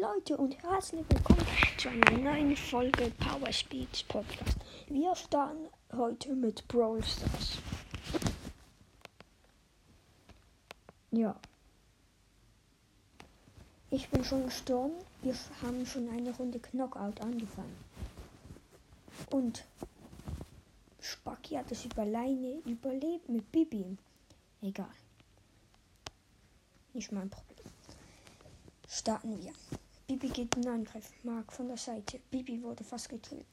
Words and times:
Leute 0.00 0.36
und 0.36 0.62
herzlich 0.62 1.04
willkommen 1.08 1.44
zu 1.76 1.88
einer 1.88 2.12
neuen 2.12 2.56
Folge 2.56 3.10
Power 3.18 3.52
Speeds 3.52 4.04
Podcast. 4.04 4.56
Wir 4.86 5.12
starten 5.16 5.66
heute 5.92 6.36
mit 6.36 6.68
Brawl 6.68 7.02
Stars. 7.02 7.58
Ja. 11.10 11.34
Ich 13.90 14.08
bin 14.10 14.22
schon 14.22 14.44
gestorben. 14.44 14.94
Wir 15.22 15.34
haben 15.62 15.84
schon 15.84 16.08
eine 16.10 16.30
Runde 16.36 16.60
Knockout 16.60 17.20
angefangen. 17.20 17.76
Und 19.30 19.64
Spacki 21.00 21.56
hat 21.56 21.72
es 21.72 21.84
überleine 21.84 22.60
überlebt 22.66 23.28
mit 23.28 23.50
Bibi. 23.50 23.96
Egal. 24.62 24.86
Nicht 26.92 27.10
mein 27.10 27.28
Problem. 27.28 27.66
Starten 28.86 29.42
wir. 29.42 29.52
Bibi 30.08 30.28
geht 30.30 30.56
in 30.56 30.66
Angriff. 30.66 31.12
Mark 31.22 31.52
von 31.52 31.68
der 31.68 31.76
Seite. 31.76 32.18
Bibi 32.30 32.62
wurde 32.62 32.82
fast 32.82 33.10
gekillt. 33.10 33.46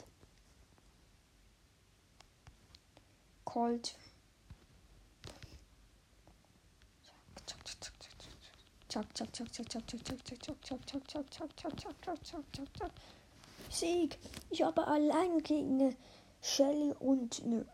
Colt. 3.43 3.97
Zack, 8.87 9.17
zack, 9.17 9.35
zack, 9.35 9.53
zack, 9.53 9.67
zack, 9.67 9.87
zack, 9.89 10.07
zack, 10.25 10.25
zack, 10.25 10.63
zack, 10.63 10.65
zack, 10.65 10.87
zack, 10.87 11.09
zack, 11.09 11.29
zack, 11.29 11.59
zack, 11.59 11.81
zack, 11.81 12.25
zack, 12.25 12.43
zack, 12.55 12.77
zack. 12.77 12.91
Sieg. 13.69 14.17
Ich 14.49 14.63
habe 14.63 14.87
allein 14.87 15.37
gegen 15.39 15.81
eine 15.81 15.95
Shelly 16.41 16.93
und 16.99 17.43
eine 17.43 17.65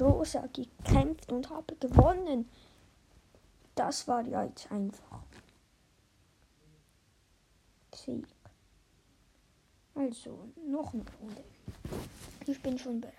Rosa 0.00 0.48
gekämpft 0.52 1.30
und 1.30 1.50
habe 1.50 1.76
gewonnen. 1.76 2.50
Das 3.76 4.08
war 4.08 4.22
jetzt 4.26 4.72
einfach. 4.72 5.22
Sieg. 8.04 8.26
Also, 9.94 10.48
noch 10.68 10.92
eine 10.92 11.04
Runde. 11.20 11.44
Ich 12.46 12.60
bin 12.60 12.78
schon 12.78 13.00
bereit. 13.00 13.14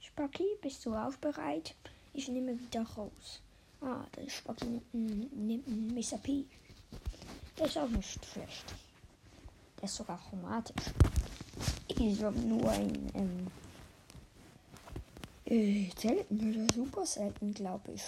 Spacki, 0.00 0.44
bist 0.62 0.84
du 0.84 0.94
auch 0.94 1.14
bereit? 1.16 1.74
Ich 2.12 2.28
nehme 2.28 2.58
wieder 2.58 2.82
raus. 2.82 3.40
Ah, 3.80 4.04
der 4.16 4.28
Spacki 4.28 4.80
nimmt, 4.92 5.68
einen 5.68 5.94
Mr. 5.94 6.18
P. 6.18 6.44
Der 7.56 7.66
ist 7.66 7.78
auch 7.78 7.88
nicht 7.88 8.24
schlecht. 8.24 8.74
Der 9.76 9.84
ist 9.84 9.94
sogar 9.94 10.18
chromatisch. 10.18 10.86
Ich 11.86 12.22
habe 12.22 12.38
nur 12.40 12.68
ein 12.70 13.10
ähm, 13.14 13.46
äh, 15.50 15.90
selten 15.96 16.50
oder 16.50 16.74
super 16.74 17.06
selten, 17.06 17.54
glaube 17.54 17.92
ich. 17.92 18.02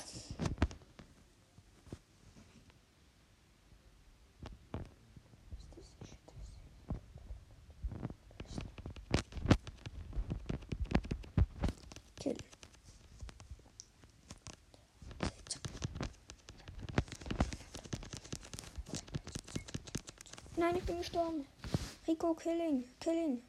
Nein, 20.57 20.77
ich 20.77 20.85
bin 20.85 20.99
gestorben. 20.99 21.47
Rico, 22.07 22.35
killing, 22.35 22.85
killing. 23.01 23.43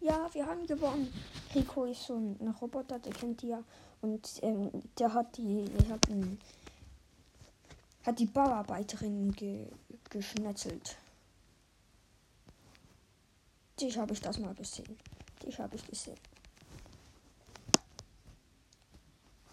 Ja, 0.00 0.30
wir 0.32 0.46
haben 0.46 0.66
gewonnen. 0.66 1.12
Rico 1.56 1.86
ist 1.86 2.04
so 2.04 2.14
ein 2.16 2.54
Roboter, 2.60 2.98
der 2.98 3.12
kennt 3.12 3.40
die 3.40 3.48
ja. 3.48 3.62
Und 4.02 4.28
ähm, 4.42 4.70
der 4.98 5.12
hat 5.14 5.36
die, 5.38 5.64
der 5.64 5.88
hat, 5.88 6.08
ein, 6.10 6.38
hat 8.04 8.18
die 8.18 8.26
Bauarbeiterin 8.26 9.32
ge, 9.32 9.66
geschnetzelt. 10.10 10.96
Dich 13.80 13.96
habe 13.96 14.12
ich 14.12 14.20
das 14.20 14.38
mal 14.38 14.54
gesehen. 14.54 14.98
Dich 15.42 15.58
habe 15.58 15.76
ich 15.76 15.86
gesehen. 15.86 16.18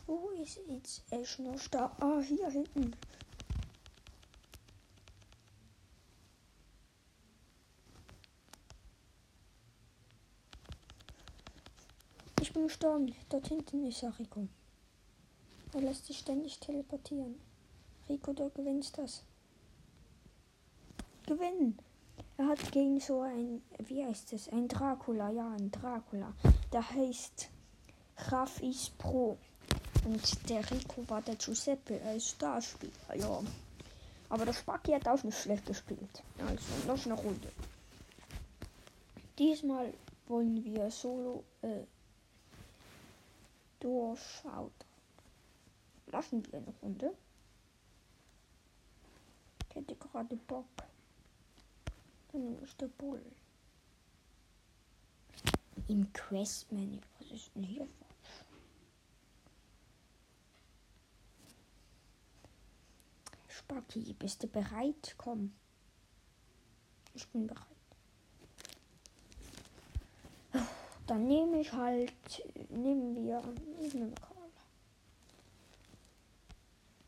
Wo 0.05 0.29
ist 0.41 0.59
jetzt 0.67 1.03
Ash 1.09 1.39
noch 1.39 1.67
da? 1.71 1.95
Ah, 2.01 2.19
hier 2.19 2.49
hinten. 2.49 2.93
Ich 12.43 12.51
bin 12.51 12.63
gestorben. 12.63 13.15
Dort 13.29 13.47
hinten 13.47 13.85
ist 13.85 14.01
ja 14.01 14.09
Rico. 14.19 14.49
Er 15.73 15.79
lässt 15.79 16.07
sich 16.07 16.17
ständig 16.17 16.59
teleportieren. 16.59 17.39
Rico, 18.09 18.33
du 18.33 18.49
gewinnst 18.49 18.97
das. 18.97 19.23
Gewinnen. 21.25 21.77
Er 22.35 22.47
hat 22.47 22.71
gegen 22.73 22.99
so 22.99 23.21
ein, 23.21 23.61
wie 23.85 24.03
heißt 24.03 24.33
es? 24.33 24.49
Ein 24.49 24.67
Dracula, 24.67 25.29
ja, 25.29 25.53
ein 25.53 25.71
Dracula. 25.71 26.33
Der 26.73 26.89
heißt 26.89 27.47
Rafis 28.27 28.89
Pro. 28.97 29.37
Und 30.03 30.49
der 30.49 30.69
Rico 30.69 31.07
war 31.07 31.21
der 31.21 31.37
Giuseppe 31.37 32.01
als 32.01 32.31
Starspieler, 32.31 33.15
ja. 33.15 33.41
Aber 34.27 34.43
der 34.43 34.51
Spacki 34.51 34.91
hat 34.91 35.07
auch 35.07 35.23
nicht 35.23 35.39
schlecht 35.39 35.65
gespielt. 35.65 36.21
Also, 36.45 36.65
noch 36.87 37.05
eine 37.05 37.13
Runde. 37.13 37.53
Diesmal 39.39 39.93
wollen 40.27 40.61
wir 40.65 40.91
solo 40.91 41.45
äh, 41.61 41.83
durchschaut. 43.83 44.85
Machen 46.11 46.45
wir 46.45 46.59
eine 46.59 46.73
Runde. 46.81 47.13
Ich 49.69 49.75
hätte 49.75 49.95
gerade 49.95 50.35
Bock. 50.35 50.65
Dann 52.31 52.45
nehme 52.45 52.63
ich 52.63 52.75
der 52.77 52.87
Bull. 52.87 53.23
Im 55.87 56.11
Quest-Menü. 56.13 56.99
Was 57.19 57.31
ist 57.31 57.51
denn 57.55 57.63
hier 57.63 57.85
falsch? 57.85 58.45
Spacki, 63.49 64.13
bist 64.13 64.43
du 64.43 64.47
bereit? 64.47 65.15
Komm. 65.17 65.53
Ich 67.13 67.27
bin 67.29 67.47
bereit. 67.47 67.67
Dann 71.07 71.27
nehme 71.27 71.59
ich 71.59 71.71
halt, 71.73 72.13
nehmen 72.69 73.15
wir, 73.15 73.41
ich 73.81 73.93
nehme 73.93 74.13
Karl. 74.15 74.33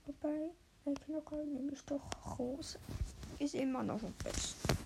Wobei, 0.06 0.50
bei 0.84 0.94
Knockerl 0.94 1.46
nehme 1.46 1.72
ich 1.72 1.82
doch 1.86 2.02
Rose. 2.38 2.78
Ist 3.40 3.56
immer 3.56 3.84
noch 3.84 4.02
am 4.04 4.14
besten. 4.24 4.78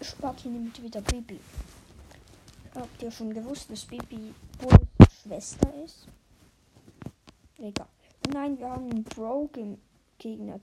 Spacki 0.00 0.48
nimmt 0.48 0.82
wieder 0.82 1.00
Bibi. 1.00 1.40
Habt 2.74 3.02
ihr 3.02 3.10
schon 3.10 3.32
gewusst, 3.32 3.70
dass 3.70 3.84
Bibi 3.84 4.34
Bulls 4.58 5.22
Schwester 5.22 5.72
ist? 5.84 6.06
Egal. 7.58 7.88
Nein, 8.32 8.58
wir 8.58 8.70
haben 8.70 8.90
einen 8.90 9.04
Bro-Gegner. 9.04 10.60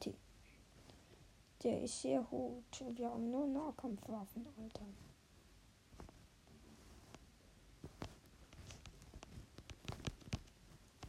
Der 1.65 1.81
ist 1.81 1.99
sehr 1.99 2.21
gut. 2.21 2.63
Wir 2.95 3.09
haben 3.09 3.31
nur 3.31 3.47
Nahkampfwaffen, 3.47 4.45
Alter. 4.55 4.85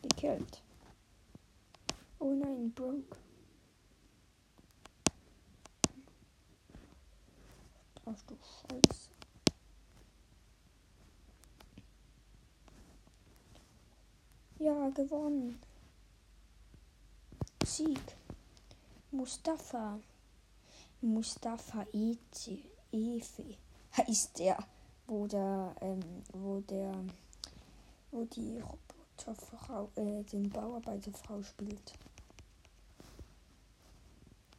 Gekillt. 0.00 0.62
Oh 2.19 2.33
nein, 2.33 2.72
broke. 2.72 3.19
Ach 8.06 8.23
du 8.23 8.34
Scheiße. 8.37 9.11
Ja, 14.58 14.88
gewonnen. 14.88 15.61
Sieg. 17.62 18.17
Mustafa. 19.11 20.00
Mustafa 21.02 21.87
Eze, 21.93 22.58
Efe 22.90 23.44
heißt 23.96 24.38
der, 24.38 24.58
wo 25.06 25.26
der, 25.26 25.75
ähm, 25.81 26.00
wo 26.32 26.60
der, 26.60 26.94
wo 28.10 28.25
die 28.25 28.60
Roboterfrau, 28.60 29.90
äh, 29.96 30.22
den 30.25 30.48
Bauarbeiterfrau 30.50 31.43
spielt. 31.43 31.93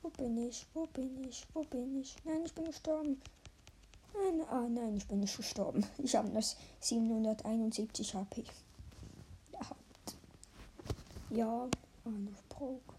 Wo 0.01 0.09
bin 0.09 0.37
ich? 0.47 0.65
Wo 0.73 0.85
bin 0.85 1.23
ich? 1.27 1.45
Wo 1.53 1.63
bin 1.63 2.01
ich? 2.01 2.15
Nein, 2.23 2.43
ich 2.45 2.53
bin 2.53 2.65
gestorben. 2.65 3.21
Nein, 4.13 4.45
ah 4.49 4.67
nein, 4.69 4.95
ich 4.95 5.07
bin 5.07 5.19
nicht 5.19 5.35
gestorben. 5.35 5.85
Ich 5.97 6.15
habe 6.15 6.29
das 6.29 6.55
771 6.79 8.13
HP. 8.15 8.43
Ja. 9.51 9.59
Ja, 11.29 11.69
ah, 12.05 12.09
noch 12.09 12.43
Broke. 12.47 12.96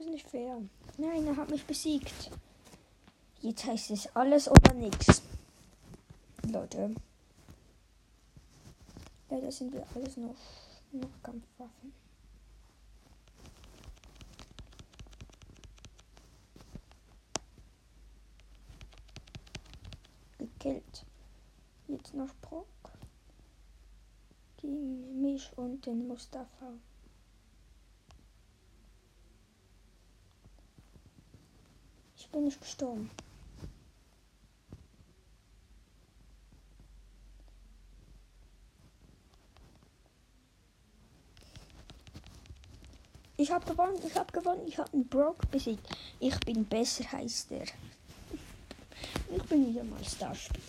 Das 0.00 0.06
ist 0.06 0.12
nicht 0.14 0.30
fair. 0.30 0.62
Nein, 0.96 1.26
er 1.26 1.36
hat 1.36 1.50
mich 1.50 1.62
besiegt. 1.66 2.30
Jetzt 3.42 3.66
heißt 3.66 3.90
es 3.90 4.16
alles 4.16 4.48
oder 4.48 4.72
nichts. 4.72 5.20
Leute. 6.50 6.94
Leider 9.28 9.52
sind 9.52 9.74
wir 9.74 9.86
alles 9.94 10.16
noch, 10.16 10.34
noch 10.92 11.22
Kampfwaffen. 11.22 11.92
Gekillt. 20.38 21.04
Jetzt 21.88 22.14
noch 22.14 22.34
Brock. 22.40 22.66
Gegen 24.56 25.20
mich 25.20 25.52
und 25.58 25.84
den 25.84 26.08
Mustafa. 26.08 26.72
Bin 32.30 32.44
nicht 32.44 32.60
gestorben. 32.60 33.10
Ich 43.36 43.50
habe 43.50 43.64
gewonnen, 43.64 43.98
ich 44.06 44.14
habe 44.16 44.30
gewonnen, 44.32 44.66
ich 44.66 44.76
habe 44.76 44.92
einen 44.92 45.08
Brock 45.08 45.50
besiegt. 45.50 45.88
Ich 46.18 46.38
bin 46.40 46.66
besser, 46.66 47.10
heißt 47.10 47.52
er. 47.52 47.64
Ich 49.34 49.42
bin 49.44 49.68
wieder 49.68 49.82
mal 49.84 50.04
Starspieler. 50.04 50.62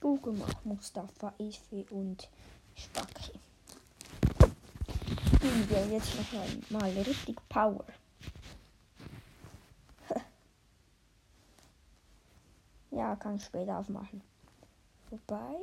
Google 0.00 0.34
macht 0.34 0.64
Mustafa, 0.64 1.34
Efi 1.40 1.84
und 1.90 2.28
Spacki. 2.76 3.32
Wir 5.40 5.86
jetzt 5.88 6.14
noch 6.16 6.70
mal 6.70 6.90
richtig 6.90 7.36
Power. 7.48 7.84
Ja, 12.98 13.14
kann 13.14 13.36
ich 13.36 13.44
später 13.44 13.78
aufmachen. 13.78 14.20
Wobei. 15.10 15.54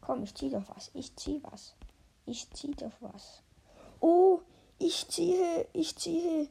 Komm, 0.00 0.24
ich 0.24 0.34
zieh 0.34 0.50
doch 0.50 0.64
was. 0.74 0.90
Ich 0.94 1.14
zieh 1.14 1.40
was. 1.44 1.76
Ich 2.26 2.50
ziehe 2.50 2.74
doch 2.74 2.92
was. 3.00 3.42
Oh, 4.00 4.40
ich 4.78 5.06
ziehe, 5.08 5.68
ich 5.72 5.96
ziehe, 5.96 6.48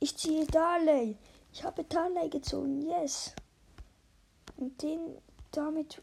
ich 0.00 0.16
ziehe 0.16 0.46
Darley. 0.46 1.16
Ich 1.52 1.62
habe 1.62 1.84
Darley 1.84 2.30
gezogen, 2.30 2.80
yes. 2.80 3.34
Und 4.56 4.80
den, 4.82 5.18
damit 5.52 6.00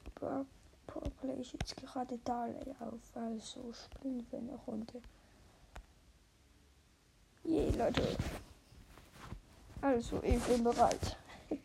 play 1.20 1.36
ich 1.40 1.54
jetzt 1.54 1.78
gerade 1.78 2.20
Darley 2.20 2.76
auf. 2.80 3.00
Also 3.16 3.74
spielen 3.74 4.26
wir 4.30 4.40
eine 4.40 4.56
Runde. 4.68 5.02
Je, 7.44 7.70
yeah, 7.70 7.86
Leute. 7.86 8.04
Also, 9.82 10.22
ich 10.24 10.40
bin 10.44 10.64
bereit. 10.64 11.18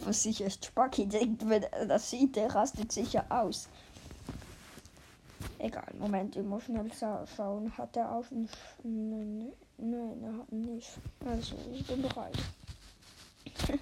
Was 0.00 0.22
sich 0.22 0.40
erst 0.40 0.64
Sparky 0.64 1.06
denkt, 1.06 1.48
wenn 1.48 1.62
er 1.62 1.86
das 1.86 2.10
sieht, 2.10 2.34
der 2.36 2.54
rastet 2.54 2.90
sicher 2.90 3.24
aus. 3.28 3.68
Egal, 5.58 5.92
Moment, 5.98 6.36
ich 6.36 6.44
muss 6.44 6.64
schnell 6.64 6.90
schauen. 7.36 7.76
Hat 7.76 7.96
er 7.96 8.10
auf 8.10 8.28
den. 8.30 8.48
Nein, 8.82 9.52
nein, 9.76 10.22
er 10.22 10.38
hat 10.38 10.52
nicht. 10.52 10.90
Also, 11.26 11.54
ich 11.72 11.86
bin 11.86 12.02
bereit. 12.02 12.36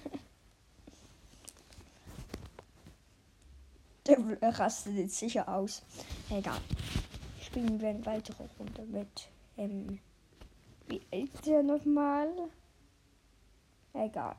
Der 4.09 4.17
rastet 4.59 4.95
jetzt 4.95 5.19
sicher 5.19 5.47
aus. 5.47 5.83
Egal. 6.31 6.59
Spielen 7.41 7.79
wir 7.79 7.89
eine 7.89 8.03
weitere 8.07 8.43
Runde 8.57 8.81
mit. 8.83 9.29
Ähm, 9.55 9.99
wie 10.87 11.01
alt 11.11 11.45
der 11.45 11.61
nochmal? 11.61 12.29
Egal. 13.93 14.35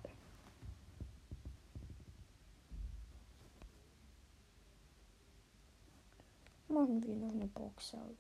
Machen 6.69 7.03
wir 7.03 7.17
noch 7.17 7.33
eine 7.33 7.47
Box 7.47 7.95
auf. 7.95 8.17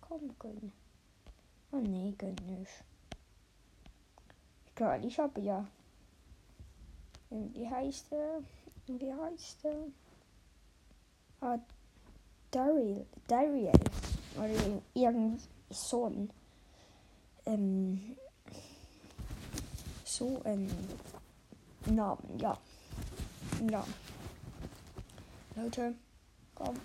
Komm, 0.00 0.38
gönn. 0.38 0.72
Oh 1.72 1.78
nee, 1.78 2.14
gönn 2.18 2.36
nicht. 2.46 2.84
Egal, 4.76 5.04
ich 5.04 5.18
habe 5.18 5.40
ja. 5.40 5.66
Wie 7.30 7.68
heißt 7.68 8.12
er? 8.12 8.42
Wie 8.86 9.12
heißt 9.12 9.64
er? 9.64 9.86
Ah, 11.40 11.58
Daryl. 12.50 13.06
Daryl. 13.26 13.72
Oder 14.36 14.82
irgend 14.92 15.40
so. 15.70 16.28
Ähm, 17.46 18.16
so 20.14 20.40
ein 20.44 20.70
Namen, 21.86 22.38
ja. 22.38 22.56
Ja. 23.70 23.84
Leute, 25.56 25.94
komm. 26.54 26.76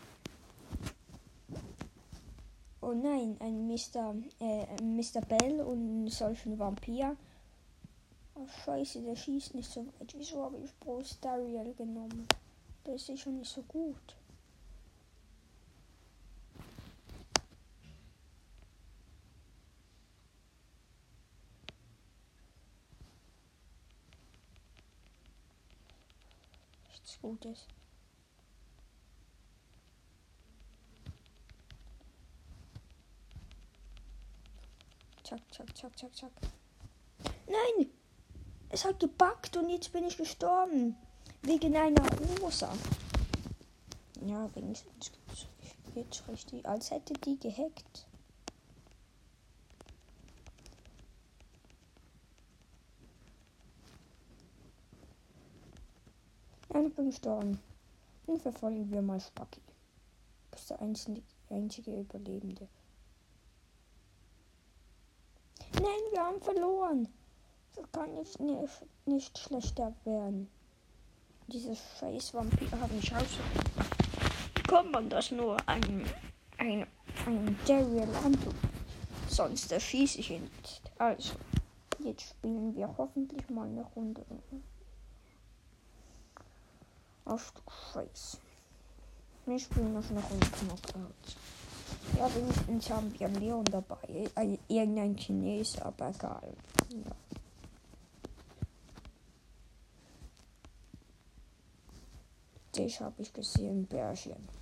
Oh 2.81 2.93
nein, 2.93 3.37
ein 3.39 3.67
Mr. 3.67 4.15
Äh, 4.39 4.81
Mr. 4.81 5.21
Bell 5.21 5.61
und 5.61 6.09
solchen 6.09 6.57
Vampir. 6.57 7.15
Oh 8.33 8.47
scheiße, 8.65 9.01
der 9.01 9.15
schießt 9.15 9.53
nicht 9.53 9.69
so 9.69 9.85
weit. 9.85 10.15
Wieso 10.17 10.43
habe 10.43 10.57
ich 10.57 10.73
Bros 10.79 11.19
Dariel 11.21 11.73
genommen? 11.75 12.27
Der 12.85 12.95
ist 12.95 13.05
sicher 13.05 13.29
nicht 13.29 13.51
so 13.51 13.61
gut. 13.63 14.15
Nichts 27.21 27.21
Gutes. 27.21 27.67
Zack, 35.23 35.41
zack, 35.51 35.77
zack, 35.77 35.97
zack, 35.97 36.15
zack. 36.15 36.31
Nein! 37.47 37.89
Es 38.69 38.85
hat 38.85 38.99
gebackt 38.99 39.57
und 39.57 39.69
jetzt 39.69 39.91
bin 39.91 40.05
ich 40.05 40.17
gestorben. 40.17 40.95
Wegen 41.41 41.75
einer 41.75 42.05
Rosa. 42.41 42.71
Ja, 44.25 44.49
wenigstens 44.55 45.11
jetzt 45.95 46.27
richtig. 46.27 46.65
Als 46.65 46.91
hätte 46.91 47.13
die 47.13 47.39
gehackt. 47.39 48.08
Ich 56.87 56.95
bin 56.95 57.07
gestorben. 57.07 57.59
Nun 58.25 58.39
verfolgen 58.39 58.89
wir 58.89 59.01
mal 59.01 59.19
Spacki. 59.19 59.59
Das 60.51 60.61
ist 60.61 60.69
der 60.69 60.81
einzige, 61.49 61.99
Überlebende. 61.99 62.67
Nein, 65.73 66.01
wir 66.11 66.23
haben 66.23 66.41
verloren. 66.41 67.09
Das 67.75 67.91
kann 67.91 68.15
jetzt 68.15 68.39
nicht, 68.39 68.85
nicht 69.05 69.37
schlechter 69.37 69.93
werden. 70.05 70.49
Diese 71.47 71.75
scheiß 71.75 72.33
Vampir 72.33 72.71
haben 72.79 72.95
mich 72.95 73.11
rausgebracht. 73.11 74.67
Kommt 74.67 74.91
man 74.91 75.09
das 75.09 75.31
nur 75.31 75.57
ein, 75.67 76.05
ein, 76.59 76.87
ein 77.25 77.57
Daryl 77.67 78.07
antun? 78.23 78.55
Sonst 79.27 79.71
erschieße 79.71 80.19
ich 80.19 80.31
ihn 80.31 80.43
nicht. 80.43 80.81
Also, 80.97 81.33
jetzt 81.99 82.29
spielen 82.29 82.75
wir 82.75 82.95
hoffentlich 82.97 83.49
mal 83.49 83.67
eine 83.67 83.83
Runde. 83.95 84.23
Du 87.29 87.37
Scheiße. 87.93 88.39
Wir 89.45 89.59
spielen 89.59 89.93
noch 89.93 90.09
eine 90.09 90.19
Runde 90.19 90.47
Knockout. 90.47 91.37
Ja, 92.17 92.35
wenigstens 92.35 92.89
haben 92.89 93.19
wir 93.19 93.27
Leon 93.27 93.65
dabei. 93.65 94.27
Ein, 94.33 94.57
irgendein 94.67 95.15
Chinese, 95.15 95.85
aber 95.85 96.09
egal. 96.09 96.55
Ja. 96.89 97.11
Das 102.71 102.99
habe 102.99 103.21
ich 103.21 103.31
gesehen, 103.31 103.85
Bärchen. 103.85 104.58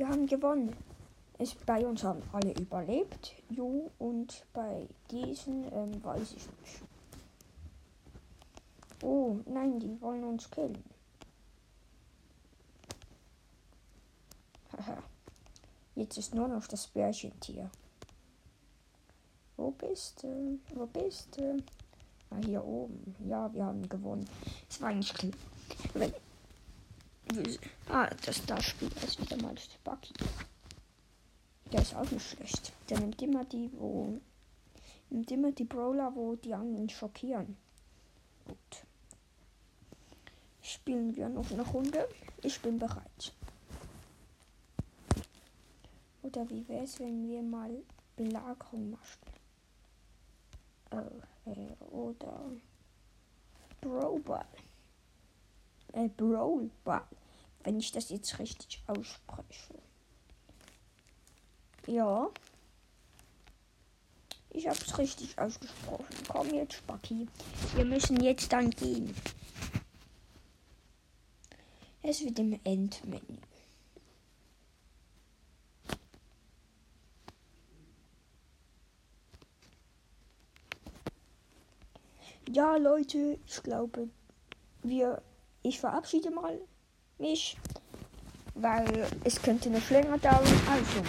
Wir 0.00 0.08
haben 0.08 0.26
gewonnen. 0.26 0.74
Es, 1.36 1.54
bei 1.54 1.86
uns 1.86 2.02
haben 2.04 2.22
alle 2.32 2.54
überlebt. 2.54 3.34
Jo, 3.50 3.90
und 3.98 4.46
bei 4.54 4.88
diesen 5.10 5.70
ähm, 5.74 6.02
weiß 6.02 6.32
ich 6.32 6.48
nicht. 6.48 6.82
Oh, 9.02 9.36
nein, 9.44 9.78
die 9.78 10.00
wollen 10.00 10.24
uns 10.24 10.50
killen. 10.50 10.82
Haha. 14.72 15.02
Jetzt 15.96 16.16
ist 16.16 16.34
nur 16.34 16.48
noch 16.48 16.66
das 16.66 16.86
Bärchentier. 16.86 17.70
Wo 19.58 19.70
bist 19.70 20.22
du? 20.22 20.60
Wo 20.74 20.86
bist 20.86 21.36
du? 21.36 21.62
Ah, 22.30 22.36
hier 22.42 22.64
oben. 22.64 23.14
Ja, 23.28 23.52
wir 23.52 23.66
haben 23.66 23.86
gewonnen. 23.86 24.26
Es 24.66 24.80
war 24.80 24.88
eigentlich 24.88 25.12
klar. 25.12 26.10
Ah, 27.88 28.10
das 28.24 28.44
da 28.44 28.60
Spiel 28.60 28.90
ist 29.04 29.20
wieder 29.20 29.36
mal 29.40 29.54
Bucky. 29.84 30.12
Der 31.72 31.82
ist 31.82 31.94
auch 31.94 32.10
nicht 32.10 32.28
schlecht. 32.28 32.72
Der 32.88 32.98
nimmt 32.98 33.22
immer 33.22 33.44
die, 33.44 33.70
wo. 33.74 34.20
Nimmt 35.10 35.30
immer 35.30 35.52
die 35.52 35.64
Brawler, 35.64 36.12
wo 36.14 36.34
die 36.34 36.54
anderen 36.54 36.88
schockieren. 36.88 37.56
Gut. 38.46 38.84
Spielen 40.60 41.14
wir 41.14 41.28
noch 41.28 41.50
eine 41.52 41.62
Runde. 41.62 42.08
Ich 42.42 42.60
bin 42.60 42.78
bereit. 42.78 43.32
Oder 46.22 46.48
wie 46.50 46.66
wäre 46.68 46.84
es, 46.84 46.98
wenn 46.98 47.28
wir 47.28 47.42
mal 47.42 47.82
Belagerung 48.16 48.90
machen? 48.90 49.20
Äh, 50.90 51.50
äh, 51.50 51.84
oder 51.92 52.50
Brawlball. 53.80 54.46
Äh, 55.92 56.08
Brawlball. 56.08 57.06
Wenn 57.62 57.78
ich 57.78 57.92
das 57.92 58.10
jetzt 58.10 58.38
richtig 58.38 58.82
ausspreche. 58.86 59.74
Ja. 61.86 62.30
Ich 64.50 64.66
habe 64.66 64.78
es 64.78 64.98
richtig 64.98 65.38
ausgesprochen. 65.38 66.06
Komm 66.28 66.54
jetzt, 66.54 66.74
Spacki. 66.74 67.28
Wir 67.74 67.84
müssen 67.84 68.20
jetzt 68.20 68.52
dann 68.52 68.70
gehen. 68.70 69.14
Es 72.02 72.24
wird 72.24 72.38
im 72.38 72.58
Endmenü. 72.64 73.38
Ja, 82.48 82.76
Leute, 82.76 83.38
ich 83.46 83.62
glaube, 83.62 84.08
wir. 84.82 85.22
Ich 85.62 85.78
verabschiede 85.78 86.30
mal 86.30 86.58
mich, 87.18 87.56
weil 88.54 89.06
es 89.24 89.40
könnte 89.40 89.68
noch 89.70 89.90
länger 89.90 90.18
dauern. 90.18 90.60
Also, 90.70 91.02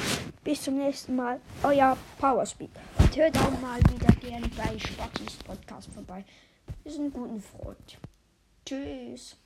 bis 0.43 0.61
zum 0.61 0.77
nächsten 0.77 1.15
Mal. 1.15 1.39
Euer 1.63 1.97
Powerspeed. 2.19 2.69
Und 2.99 3.15
hört 3.15 3.37
auch 3.37 3.61
mal 3.61 3.79
wieder 3.79 4.13
gerne 4.19 4.47
bei 4.49 4.77
Spackys 4.77 5.35
Podcast 5.45 5.89
vorbei. 5.93 6.25
Sind 6.85 7.05
ein 7.05 7.13
guter 7.13 7.39
Freund. 7.39 7.97
Tschüss. 8.65 9.37